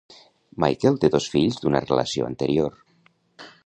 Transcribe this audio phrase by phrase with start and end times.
[0.63, 2.85] Michael té dos fills d'una relació anterior.